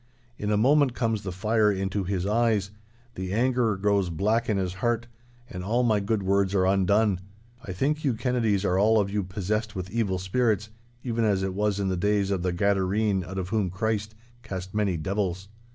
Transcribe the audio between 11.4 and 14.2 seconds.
it was in the days of the Gadarene out of whom Christ